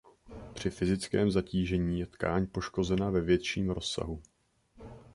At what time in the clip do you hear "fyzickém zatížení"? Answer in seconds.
0.69-1.99